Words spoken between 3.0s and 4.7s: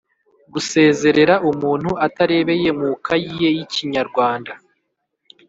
kayi ye y‘ikinyarwanda,